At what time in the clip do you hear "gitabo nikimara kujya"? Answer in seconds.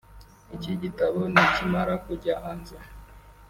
0.81-2.33